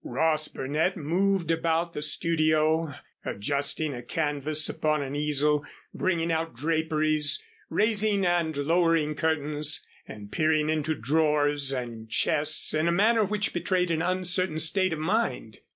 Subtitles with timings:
[0.03, 2.91] Ross Burnett moved about the studio
[3.23, 7.39] adjusting a canvas upon an easel, bringing out draperies,
[7.69, 13.91] raising and lowering curtains, and peering into drawers and chests in a manner which betrayed
[13.91, 15.59] an uncertain state of mind.